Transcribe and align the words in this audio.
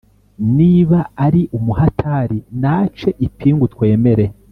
niba 0.57 0.99
ari 1.25 1.41
umuhatari 1.57 2.37
nace 2.61 3.09
ipingu 3.25 3.65
twemere>> 3.73 4.25